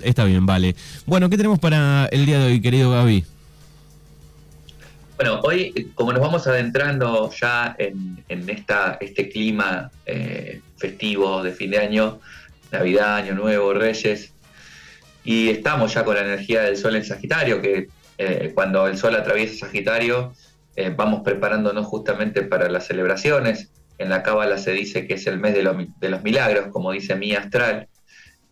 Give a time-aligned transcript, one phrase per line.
[0.00, 0.74] está bien, vale.
[1.06, 3.24] Bueno, ¿qué tenemos para el día de hoy, querido Gaby?
[5.16, 11.70] Bueno, hoy, como nos vamos adentrando ya en, esta, este clima eh, festivo de fin
[11.70, 12.20] de año,
[12.72, 14.32] Navidad, Año Nuevo, Reyes,
[15.24, 17.88] y estamos ya con la energía del Sol en Sagitario, que
[18.18, 20.34] eh, cuando el Sol atraviesa Sagitario,
[20.74, 23.70] eh, vamos preparándonos justamente para las celebraciones.
[23.98, 27.14] En la Cábala se dice que es el mes de, de los milagros, como dice
[27.14, 27.86] mi astral,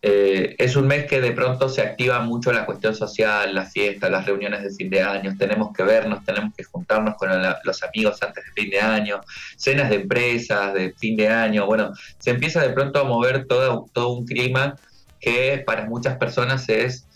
[0.05, 4.11] eh, es un mes que de pronto se activa mucho la cuestión social, las fiestas,
[4.11, 7.30] las reuniones de fin de año, tenemos que vernos, tenemos que juntarnos con
[7.62, 9.20] los amigos antes de fin de año,
[9.56, 14.09] cenas de empresas de fin de año, bueno, se empieza de pronto a mover todo,
[14.09, 14.75] un clima
[15.20, 17.06] que para muchas personas es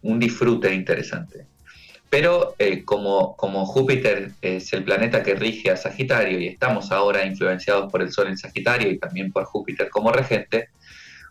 [0.00, 1.44] un disfrute interesante.
[2.08, 7.26] Pero eh, como, como Júpiter es el planeta que rige a Sagitario y estamos ahora
[7.26, 10.70] influenciados por el Sol en Sagitario y también por Júpiter como regente,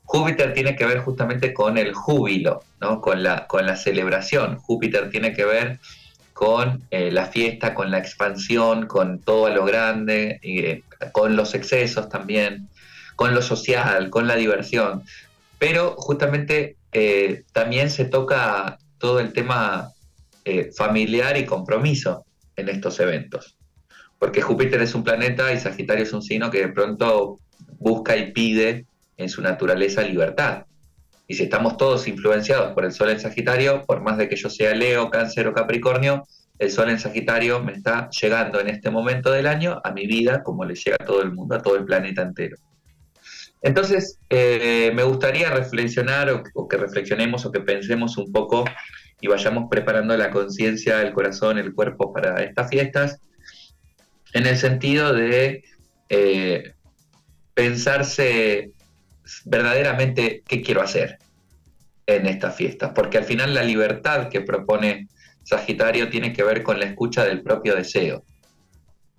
[0.06, 3.00] Júpiter tiene que ver justamente con el júbilo, ¿no?
[3.00, 4.58] con, la, con la celebración.
[4.58, 5.80] Júpiter tiene que ver
[6.34, 12.10] con eh, la fiesta, con la expansión, con todo lo grande, eh, con los excesos
[12.10, 12.68] también,
[13.16, 15.04] con lo social, con la diversión.
[15.60, 19.92] Pero justamente eh, también se toca todo el tema
[20.76, 23.56] familiar y compromiso en estos eventos.
[24.18, 27.40] Porque Júpiter es un planeta y Sagitario es un signo que de pronto
[27.78, 28.86] busca y pide
[29.22, 30.66] en su naturaleza libertad.
[31.28, 34.50] Y si estamos todos influenciados por el Sol en Sagitario, por más de que yo
[34.50, 36.24] sea Leo, Cáncer o Capricornio,
[36.60, 40.44] el Sol en Sagitario me está llegando en este momento del año a mi vida
[40.44, 42.58] como le llega a todo el mundo, a todo el planeta entero.
[43.62, 48.66] Entonces, eh, me gustaría reflexionar o, que reflexionemos o que pensemos un poco
[49.22, 53.20] y vayamos preparando la conciencia, el corazón, el cuerpo para estas fiestas,
[54.34, 55.64] en el sentido de
[56.10, 56.74] eh,
[57.54, 58.72] pensarse
[59.46, 61.20] verdaderamente qué quiero hacer
[62.06, 65.08] en estas fiestas, porque al final la libertad que propone
[65.44, 68.24] Sagitario tiene que ver con la escucha del propio deseo.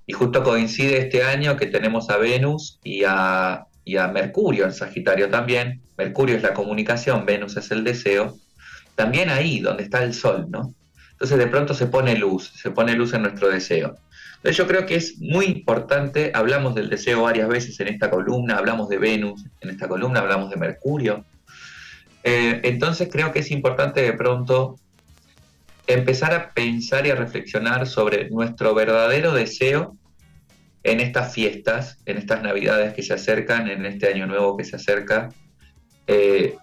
[0.07, 4.73] Y justo coincide este año que tenemos a Venus y a, y a Mercurio en
[4.73, 5.81] Sagitario también.
[5.97, 8.37] Mercurio es la comunicación, Venus es el deseo.
[8.95, 10.75] También ahí, donde está el Sol, ¿no?
[11.13, 13.97] Entonces de pronto se pone luz, se pone luz en nuestro deseo
[14.51, 18.89] yo creo que es muy importante, hablamos del deseo varias veces en esta columna, hablamos
[18.89, 21.25] de Venus en esta columna, hablamos de Mercurio.
[22.25, 24.79] Eh, entonces creo que es importante de pronto
[25.87, 29.97] empezar a pensar y a reflexionar sobre nuestro verdadero deseo
[30.83, 34.75] en estas fiestas, en estas navidades que se acercan, en este año nuevo que se
[34.75, 35.29] acerca,
[36.09, 36.57] eh,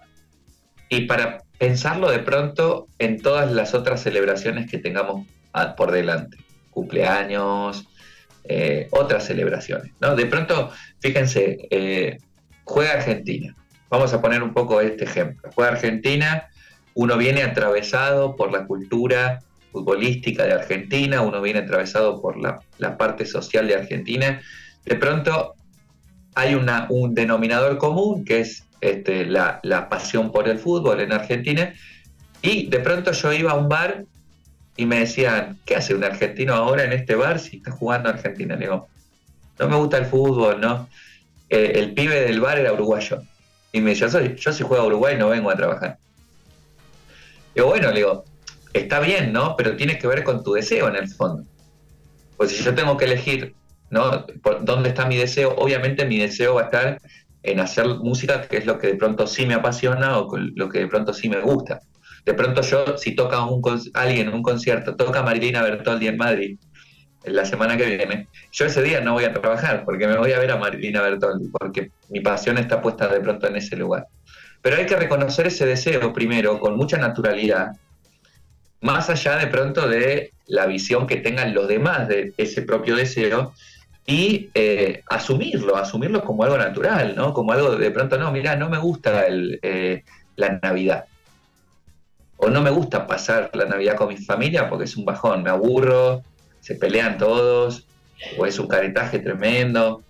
[0.90, 5.26] y para pensarlo de pronto en todas las otras celebraciones que tengamos
[5.78, 6.49] por delante
[6.80, 7.88] cumpleaños,
[8.46, 9.92] eh, otras celebraciones.
[10.00, 10.16] ¿no?
[10.16, 12.18] De pronto, fíjense, eh,
[12.64, 13.54] juega Argentina.
[13.90, 15.50] Vamos a poner un poco este ejemplo.
[15.54, 16.48] Juega Argentina,
[16.94, 19.42] uno viene atravesado por la cultura
[19.72, 24.42] futbolística de Argentina, uno viene atravesado por la, parte social de Argentina.
[24.86, 25.56] De pronto
[26.34, 31.74] hay un denominador común que es este, la, la pasión por el fútbol en Argentina.
[32.42, 34.06] Y de pronto yo iba a un bar
[34.80, 38.56] y me decían, ¿qué hace un argentino ahora en este bar si está jugando Argentina?
[38.56, 38.88] Le digo,
[39.60, 40.88] no me gusta el fútbol, ¿no?
[41.50, 43.22] Eh, el pibe del bar era uruguayo.
[43.74, 45.98] Y me decía, yo, si juego a Uruguay no vengo a trabajar.
[47.54, 48.24] Digo, bueno, le digo,
[48.72, 49.58] está bien, ¿no?
[49.58, 51.44] Pero tiene que ver con tu deseo en el fondo.
[52.38, 53.54] Pues si yo tengo que elegir,
[53.90, 54.26] ¿no?
[54.62, 55.56] ¿Dónde está mi deseo?
[55.58, 57.02] Obviamente mi deseo va a estar
[57.44, 60.80] en hacer música, que es lo que de pronto sí me apasiona o lo que
[60.80, 61.82] de pronto sí me gusta.
[62.30, 63.60] De pronto yo, si toca un,
[63.96, 66.60] alguien en un concierto, toca Marilina Bertoldi en Madrid,
[67.24, 70.38] la semana que viene, yo ese día no voy a trabajar porque me voy a
[70.38, 74.06] ver a Marilina Bertoldi, porque mi pasión está puesta de pronto en ese lugar.
[74.62, 77.72] Pero hay que reconocer ese deseo primero con mucha naturalidad,
[78.82, 83.56] más allá de pronto de la visión que tengan los demás de ese propio deseo
[84.06, 87.34] y eh, asumirlo, asumirlo como algo natural, ¿no?
[87.34, 90.04] Como algo de pronto, no, mira, no me gusta eh,
[90.36, 91.06] la Navidad
[92.42, 95.50] o no me gusta pasar la Navidad con mi familia porque es un bajón, me
[95.50, 96.24] aburro,
[96.62, 97.86] se pelean todos,
[98.38, 100.02] o es un caretaje tremendo.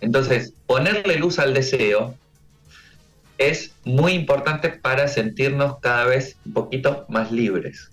[0.00, 2.16] Entonces, ponerle luz al deseo
[3.38, 7.90] es muy importante para sentirnos cada vez un poquito más libres.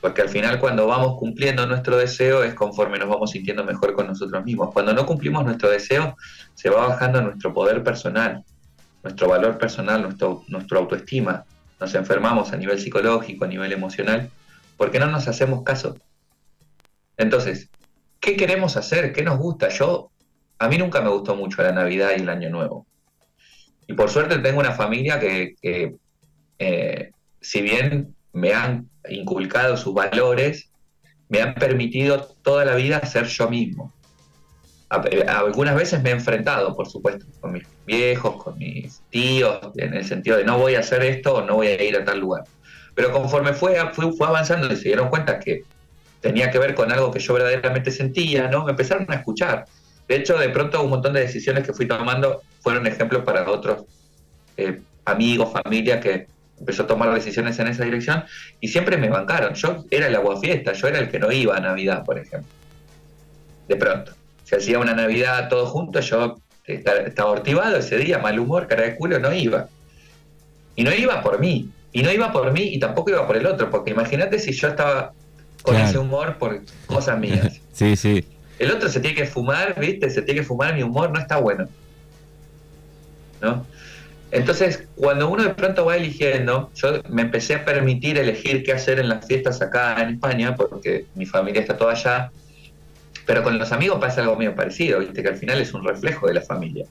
[0.00, 4.06] Porque al final cuando vamos cumpliendo nuestro deseo es conforme nos vamos sintiendo mejor con
[4.06, 4.72] nosotros mismos.
[4.72, 6.16] Cuando no cumplimos nuestro deseo,
[6.54, 8.44] se va bajando nuestro poder personal,
[9.02, 11.44] nuestro valor personal, nuestro, nuestra autoestima
[11.84, 14.30] nos enfermamos a nivel psicológico, a nivel emocional,
[14.78, 15.98] porque no nos hacemos caso.
[17.18, 17.68] Entonces,
[18.20, 19.12] ¿qué queremos hacer?
[19.12, 19.68] ¿Qué nos gusta?
[19.68, 20.10] Yo,
[20.58, 22.86] a mí nunca me gustó mucho la Navidad y el Año Nuevo.
[23.86, 25.56] Y por suerte tengo una familia que,
[26.58, 27.10] eh,
[27.42, 30.70] si bien me han inculcado sus valores,
[31.28, 33.92] me han permitido toda la vida ser yo mismo.
[35.28, 40.04] Algunas veces me he enfrentado, por supuesto, con mis viejos, con mis tíos, en el
[40.04, 42.44] sentido de no voy a hacer esto o no voy a ir a tal lugar.
[42.94, 45.64] Pero conforme fue, fue, fue avanzando y se dieron cuenta que
[46.20, 48.64] tenía que ver con algo que yo verdaderamente sentía, ¿no?
[48.64, 49.66] Me empezaron a escuchar.
[50.08, 53.84] De hecho, de pronto un montón de decisiones que fui tomando fueron ejemplos para otros
[54.56, 56.26] eh, amigos, familia que
[56.58, 58.24] empezó a tomar decisiones en esa dirección
[58.60, 59.54] y siempre me bancaron.
[59.54, 62.50] Yo era el aguafiesta, yo era el que no iba a Navidad, por ejemplo.
[63.68, 64.12] De pronto.
[64.44, 68.96] Se hacía una Navidad todos juntos, yo estaba ortivado ese día, mal humor, cara de
[68.96, 69.68] culo, no iba.
[70.76, 71.70] Y no iba por mí.
[71.92, 74.68] Y no iba por mí y tampoco iba por el otro, porque imagínate si yo
[74.68, 75.12] estaba
[75.62, 77.60] con ese humor por cosas mías.
[77.72, 78.24] sí, sí.
[78.58, 80.10] El otro se tiene que fumar, ¿viste?
[80.10, 81.68] Se tiene que fumar, mi humor no está bueno.
[83.40, 83.64] ¿No?
[84.30, 88.98] Entonces, cuando uno de pronto va eligiendo, yo me empecé a permitir elegir qué hacer
[88.98, 92.32] en las fiestas acá en España, porque mi familia está toda allá,
[93.26, 95.22] pero con los amigos pasa algo medio parecido, ¿viste?
[95.22, 96.86] Que al final es un reflejo de la familia.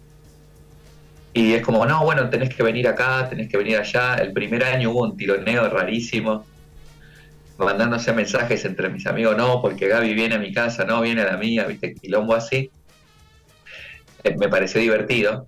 [1.33, 4.15] Y es como, no, bueno, tenés que venir acá, tenés que venir allá.
[4.15, 6.45] El primer año hubo un tironeo rarísimo,
[7.57, 11.31] mandándose mensajes entre mis amigos, no, porque Gaby viene a mi casa, no, viene a
[11.31, 11.95] la mía, ¿viste?
[11.95, 12.69] Quilombo así.
[14.24, 15.47] Eh, me pareció divertido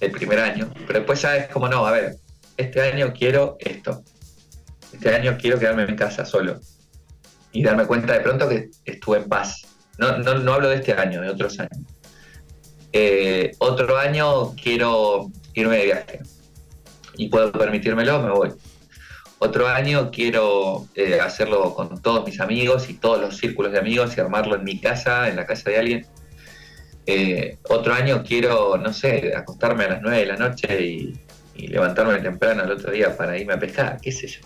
[0.00, 2.16] el primer año, pero después ya es como, no, a ver,
[2.56, 4.02] este año quiero esto,
[4.92, 6.60] este año quiero quedarme en casa solo
[7.52, 9.73] y darme cuenta de pronto que estuve en paz.
[9.98, 11.78] No, no, no hablo de este año, de otros años.
[12.92, 16.20] Eh, otro año quiero irme de viaje
[17.16, 18.50] y puedo permitírmelo, me voy.
[19.38, 24.16] Otro año quiero eh, hacerlo con todos mis amigos y todos los círculos de amigos
[24.16, 26.06] y armarlo en mi casa, en la casa de alguien.
[27.06, 31.20] Eh, otro año quiero, no sé, acostarme a las 9 de la noche y,
[31.56, 34.40] levantarme temprano el otro día para irme a pescar, qué sé yo.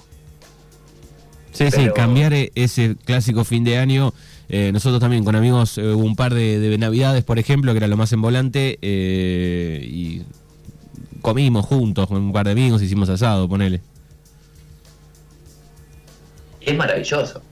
[1.53, 4.13] Sí, sí, cambiar e-, ese clásico fin de año.
[4.49, 7.97] Eh, nosotros también con amigos hubo un par de, navidades, por ejemplo, que era lo
[7.97, 10.23] más en volante, eh, y
[11.21, 13.81] comimos juntos con un par de amigos, hicimos asado, ponele.
[16.61, 17.43] Es maravilloso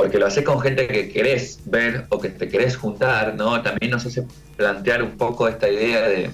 [0.00, 3.60] porque lo haces con gente que querés ver o que te querés juntar, ¿no?
[3.60, 4.24] También nos hace
[4.56, 6.30] plantear un poco esta idea de,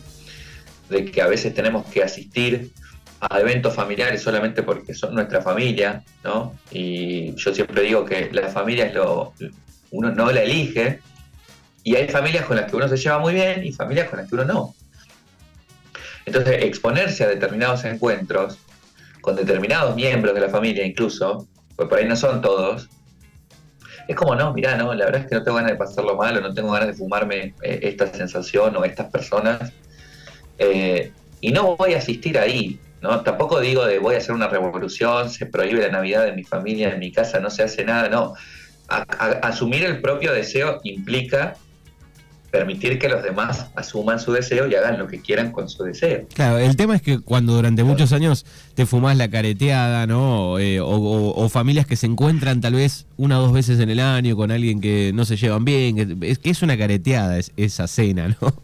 [1.10, 2.70] que a veces tenemos que asistir
[3.28, 6.58] a eventos familiares solamente porque son nuestra familia, ¿no?
[6.70, 9.32] Y yo siempre digo que la familia es lo,
[9.90, 11.00] uno no la elige,
[11.82, 14.28] y hay familias con las que uno se lleva muy bien y familias con las
[14.28, 14.74] que uno no.
[16.24, 18.58] Entonces, exponerse a determinados encuentros,
[19.20, 21.46] con determinados miembros de la familia incluso,
[21.76, 22.88] pues por ahí no son todos,
[24.08, 26.36] es como, no, mirá, no, la verdad es que no tengo ganas de pasarlo mal
[26.36, 29.72] o no tengo ganas de fumarme eh, esta sensación o estas personas.
[30.58, 33.20] Eh, y no voy a asistir ahí, ¿no?
[33.22, 36.92] Tampoco digo de voy a hacer una revolución, se prohíbe la Navidad en mi familia,
[36.92, 38.34] en mi casa, no se hace nada, no.
[38.88, 41.56] asumir el propio deseo implica
[42.50, 46.26] permitir que los demás asuman su deseo y hagan lo que quieran con su deseo.
[46.32, 50.58] Claro, el tema es que cuando durante muchos años te fumás la careteada, ¿no?
[50.58, 54.36] Eh, o, familias que se encuentran tal vez una o dos veces en el año
[54.36, 58.54] con alguien que no se llevan bien, es que es una careteada esa cena, ¿no?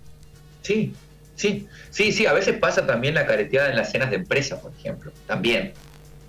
[0.62, 0.92] Sí,
[1.42, 4.72] sí, sí, sí, a veces pasa también la careteada en las cenas de empresa, por
[4.78, 5.72] ejemplo, también.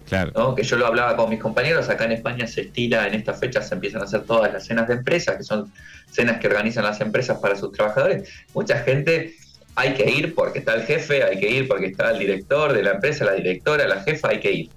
[0.10, 0.56] Claro.
[0.56, 3.68] Que yo lo hablaba con mis compañeros, acá en España se estila, en estas fechas
[3.68, 5.72] se empiezan a hacer todas las cenas de empresas, que son
[6.12, 8.30] cenas que organizan las empresas para sus trabajadores.
[8.54, 9.36] Mucha gente
[9.76, 12.84] hay que ir porque está el jefe, hay que ir porque está el director de
[12.84, 14.70] la empresa, la directora, la jefa, hay que ir.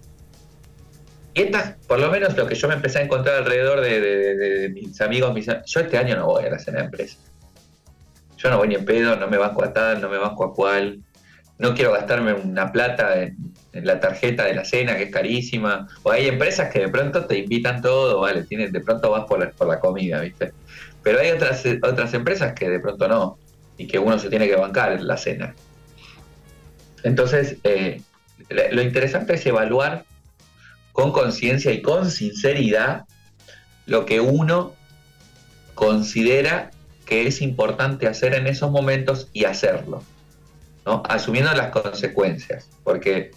[1.35, 5.01] Y estas, por lo menos lo que yo me empecé a encontrar alrededor de, mis
[5.01, 7.19] amigos, mis, yo este año no voy a la cena de empresa.
[8.47, 10.55] Yo no voy ni en pedo, no me banco a tal, no me banco a
[10.55, 11.01] cual.
[11.59, 13.37] No quiero gastarme una plata en,
[13.73, 15.89] la tarjeta de la cena, que es carísima.
[16.05, 19.41] O hay empresas que de pronto te invitan todo, vale, tienes, de pronto vas por
[19.41, 20.53] la, por la comida, ¿viste?
[21.03, 23.37] Pero hay otras, otras empresas que de pronto no,
[23.79, 25.53] y que uno se tiene que bancar en la cena.
[27.03, 28.01] Entonces, eh,
[28.71, 30.05] lo interesante es evaluar
[30.93, 33.07] con conciencia y con sinceridad
[33.87, 34.73] lo que uno
[35.75, 36.71] considera
[37.07, 40.03] que es importante hacer en esos momentos y hacerlo,
[40.85, 41.03] ¿no?
[41.09, 43.31] asumiendo las consecuencias, porque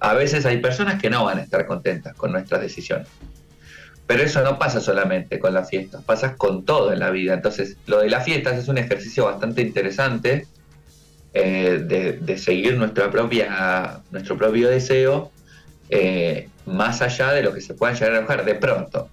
[0.00, 3.08] a veces hay personas que no van a estar contentas con nuestras decisiones.
[4.06, 7.34] Pero eso no pasa solamente con las fiestas, pasa con todo en la vida.
[7.34, 10.46] Entonces, lo de las fiestas es un ejercicio bastante interesante
[11.34, 15.30] eh, de, seguir nuestra propia, nuestro propio deseo,
[15.90, 18.46] eh, más allá de lo que se pueda llegar a enojar.
[18.46, 19.10] De pronto,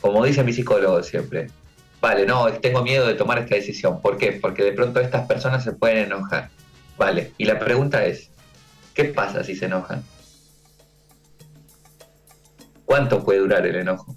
[0.00, 1.48] como dice mi psicólogo siempre,
[2.00, 4.00] vale, no, tengo miedo de tomar esta decisión.
[4.00, 4.32] ¿Por qué?
[4.32, 6.50] Porque de pronto estas personas se pueden enojar.
[6.96, 8.30] Vale, y la pregunta es,
[8.94, 10.02] ¿qué pasa si se enojan?
[12.84, 14.16] ¿Cuánto puede durar el enojo?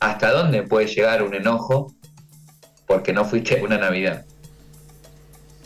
[0.00, 1.92] ¿Hasta dónde puede llegar un enojo
[2.86, 4.24] porque no fuiste una Navidad?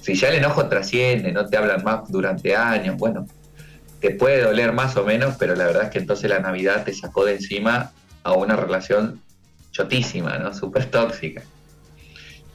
[0.00, 3.26] Si ya el enojo trasciende, no te hablan más durante años, bueno,
[4.00, 6.94] te puede doler más o menos, pero la verdad es que entonces la Navidad te
[6.94, 7.92] sacó de encima
[8.24, 9.20] a una relación
[9.72, 10.54] chotísima, ¿no?
[10.54, 11.42] Súper tóxica.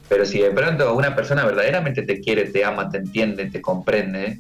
[0.07, 4.39] Pero si de pronto una persona verdaderamente te quiere, te ama, te entiende, te comprende,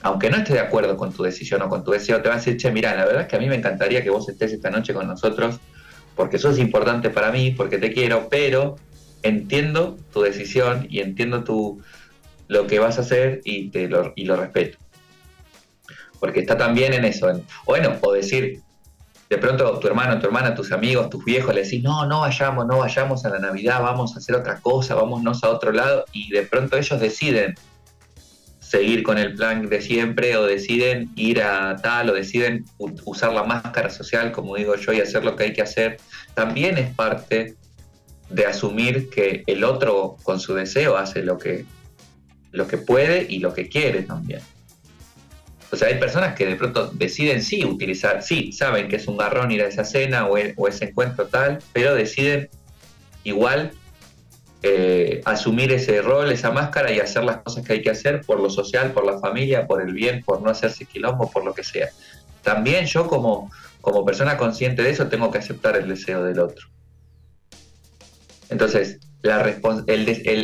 [0.00, 2.38] aunque no esté de acuerdo con tu decisión o con tu deseo, te va a
[2.38, 4.70] decir, che, mira, la verdad es que a mí me encantaría que vos estés esta
[4.70, 5.60] noche con nosotros,
[6.16, 8.76] porque sos importante para mí, porque te quiero, pero
[9.22, 11.82] entiendo tu decisión y entiendo tu,
[12.48, 14.78] lo que vas a hacer y, te lo, y lo respeto.
[16.18, 17.28] Porque está también en eso.
[17.66, 18.60] bueno, o decir,
[19.32, 22.66] de pronto tu hermano, tu hermana, tus amigos, tus viejos le decís, no, no vayamos,
[22.66, 26.30] no vayamos a la Navidad, vamos a hacer otra cosa, vámonos a otro lado, y
[26.30, 27.54] de pronto ellos deciden
[28.60, 33.44] seguir con el plan de siempre o deciden ir a tal o deciden usar la
[33.44, 35.96] máscara social, como digo yo, y hacer lo que hay que hacer,
[36.34, 37.56] también es parte
[38.28, 41.64] de asumir que el otro con su deseo hace lo que,
[42.50, 44.42] lo que puede y lo que quiere también.
[45.72, 49.16] O sea, hay personas que de pronto deciden sí utilizar, sí, saben que es un
[49.16, 52.50] garrón ir a esa cena o, e, o ese encuentro tal, pero deciden
[53.24, 53.72] igual
[54.62, 58.38] eh, asumir ese rol, esa máscara y hacer las cosas que hay que hacer por
[58.38, 61.64] lo social, por la familia, por el bien, por no hacerse quilombo, por lo que
[61.64, 61.88] sea.
[62.42, 63.50] También yo como,
[63.80, 66.68] como persona consciente de eso tengo que aceptar el deseo del otro.
[68.50, 69.56] Entonces, la,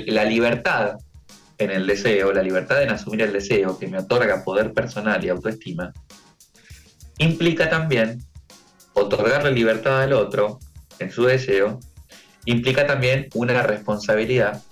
[0.07, 0.95] la libertad
[1.59, 5.29] en el deseo, la libertad en asumir el deseo que me otorga poder personal y
[5.29, 5.93] autoestima,
[7.19, 8.23] implica también
[8.93, 10.61] otorgarle libertad al otro
[10.99, 11.81] en su deseo,
[12.45, 14.63] implica también una responsabilidad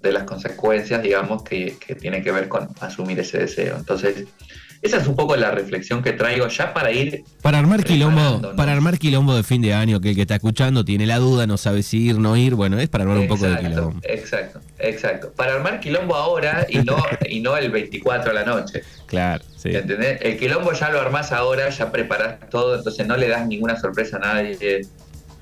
[0.00, 3.76] de las consecuencias, digamos, que, que tiene que ver con asumir ese deseo.
[3.76, 4.26] Entonces,
[4.84, 7.24] esa es un poco la reflexión que traigo ya para ir.
[7.40, 10.84] Para armar quilombo, para armar quilombo de fin de año, que el que está escuchando
[10.84, 13.46] tiene la duda, no sabe si ir, no ir, bueno, es para armar un poco
[13.46, 13.98] de quilombo.
[14.02, 15.32] Exacto, exacto.
[15.34, 18.82] Para armar quilombo ahora y no, y no el 24 a la noche.
[19.06, 19.70] Claro, sí.
[19.74, 20.20] ¿Entendés?
[20.20, 24.18] El quilombo ya lo armás ahora, ya preparás todo, entonces no le das ninguna sorpresa
[24.18, 24.82] a nadie,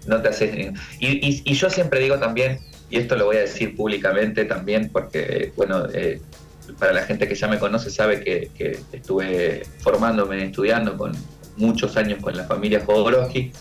[0.07, 0.73] no te haces.
[1.01, 5.53] Y, y, yo siempre digo también, y esto lo voy a decir públicamente también, porque,
[5.57, 6.21] bueno, eh,
[6.79, 11.13] para la gente que ya me conoce sabe que, estuve formándome, estudiando con
[11.57, 13.53] muchos años con la familia Jodorowsky,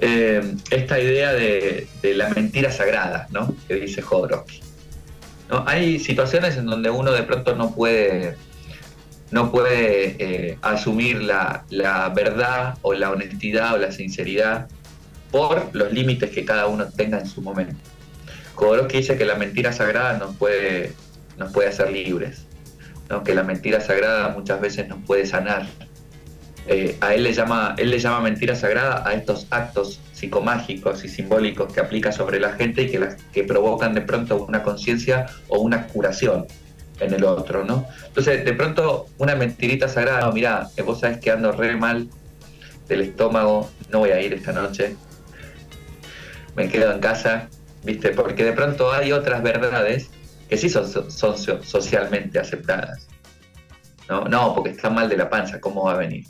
[0.00, 3.54] eh, esta idea de, la mentira sagrada, ¿no?
[3.66, 4.60] Que dice Jodorowsky.
[5.66, 8.36] Hay situaciones en donde uno de pronto no puede,
[9.30, 11.64] no puede eh, asumir la,
[12.14, 14.68] verdad o la honestidad o la sinceridad
[15.30, 17.76] por los límites que cada uno tenga en su momento.
[18.54, 20.92] Jodorowsky dice que la mentira sagrada no puede
[21.38, 22.46] nos puede hacer libres,
[23.24, 25.66] que la mentira sagrada muchas veces nos puede sanar.
[26.66, 31.08] Eh, a él le, llama, él le llama mentira sagrada a estos actos psicomágicos y
[31.08, 35.60] simbólicos que aplica sobre la gente y que, que provocan de pronto una conciencia o
[35.60, 36.46] una curación
[37.00, 37.86] en el otro, ¿no?
[38.06, 42.08] Entonces, de pronto, una mentirita sagrada, no, mirá, vos sabés que ando re mal
[42.88, 44.96] del estómago, no voy a ir esta noche,
[46.54, 47.48] me quedo en casa,
[47.84, 48.10] ¿viste?
[48.10, 50.10] Porque de pronto hay otras verdades
[50.48, 50.86] que sí son,
[51.62, 53.06] socialmente aceptadas.
[54.08, 54.24] ¿no?
[54.24, 56.24] no, porque está mal de la panza, ¿cómo va a venir?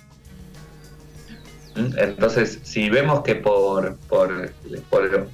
[1.77, 1.97] ¿Mm?
[1.97, 4.53] Entonces, si vemos que por, por,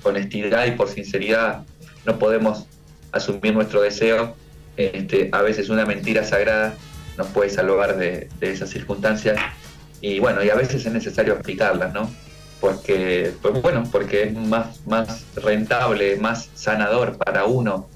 [0.03, 1.64] honestidad y por sinceridad
[2.05, 2.67] no podemos
[3.12, 4.37] asumir nuestro deseo,
[4.76, 6.75] este, a veces una mentira sagrada
[7.17, 9.38] nos puede salvar de, esas circunstancias
[10.00, 12.11] y bueno, y a veces es necesario aplicarlas, ¿no?
[12.61, 17.88] Porque, pues bueno, porque es más, más rentable, más sanador para uno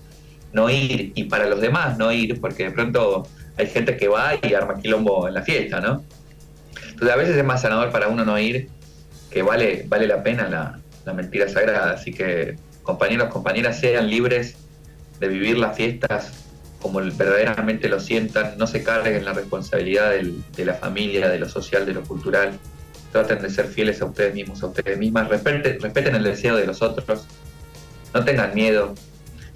[0.53, 3.27] no ir y para los demás no ir, porque de pronto
[3.57, 6.05] hay gente que va y arma quilombo en la fiesta, ¿no?
[6.91, 8.69] Entonces a veces es más sanador para uno no ir
[9.31, 11.93] que vale, vale la pena la, mentira sagrada.
[11.93, 14.57] Así que compañeros, compañeras, sean libres
[15.21, 16.45] de vivir las fiestas
[16.81, 21.87] como verdaderamente lo sientan, no se carguen la responsabilidad de la familia, de lo social,
[21.87, 22.53] de lo cultural.
[23.11, 26.67] Traten de ser fieles a ustedes mismos, a ustedes mismas, respeten, respeten el deseo de
[26.67, 27.27] los otros,
[28.15, 28.95] no tengan miedo,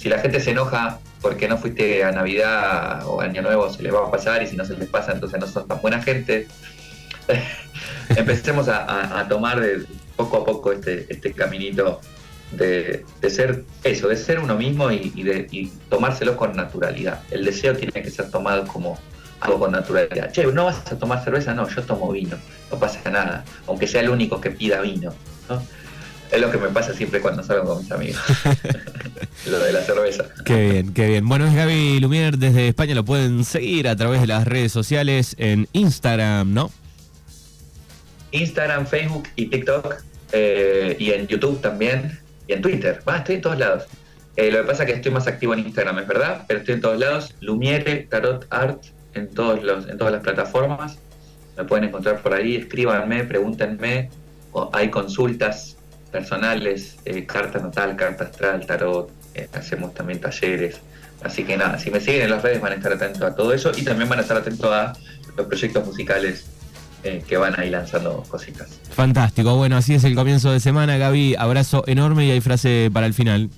[0.02, 3.94] si la gente se enoja porque no fuiste a Navidad o Año Nuevo, se les
[3.94, 6.49] va a pasar y si no se les pasa, entonces no son tan buena gente.
[8.09, 9.62] Empecemos a, tomar
[10.16, 12.00] poco a poco este, este caminito
[12.50, 17.21] de, ser eso, de ser uno mismo y, tomárselo con naturalidad.
[17.30, 18.99] El deseo tiene que ser tomado como
[19.38, 20.32] algo con naturalidad.
[20.32, 21.54] Che, ¿no vas a tomar cerveza?
[21.54, 22.37] No, yo tomo vino,
[22.73, 25.14] no pasa nada, aunque sea el único que pida vino.
[26.33, 28.21] Es lo que me pasa siempre cuando salgo con mis amigos.
[29.47, 30.25] lo de la cerveza.
[30.47, 31.29] Qué bien, qué bien.
[31.29, 35.37] Bueno, es Gaby Lumier desde España, lo pueden seguir a través de las redes sociales
[35.39, 36.71] en Instagram, ¿no?
[38.31, 39.97] Instagram, Facebook y TikTok,
[40.33, 43.01] eh, y en YouTube también, y en Twitter.
[43.07, 43.85] Va, estoy en todos lados.
[44.37, 46.77] Eh, lo que pasa es que estoy más activo en Instagram, es verdad, pero estoy
[46.77, 47.35] en todos lados.
[47.41, 50.99] Lumiere, Tarot Art, en, todos los, en todas las plataformas.
[51.59, 54.09] Me pueden encontrar por ahí, escríbanme, pregúntenme.
[54.73, 55.77] hay consultas
[56.12, 59.11] personales, eh, carta natal, carta astral, tarot.
[59.35, 60.81] Eh, hacemos también talleres.
[61.23, 63.52] Así que nada, si me siguen en las redes van a estar atentos a todo
[63.52, 64.92] eso y también van a estar atentos a
[65.37, 66.47] los proyectos musicales
[67.26, 68.78] que van ahí lanzando cositas.
[68.90, 73.07] Fantástico, bueno, así es el comienzo de semana, Gaby, abrazo enorme y hay frase para
[73.07, 73.50] el final.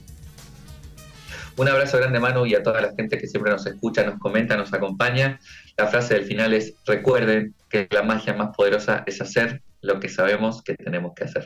[1.56, 4.56] Un abrazo grande, Manu, y a toda la gente que siempre nos escucha, nos comenta,
[4.56, 5.38] nos acompaña.
[5.76, 10.08] La frase del final es, recuerden que la magia más poderosa es hacer lo que
[10.08, 11.42] sabemos que tenemos que hacer.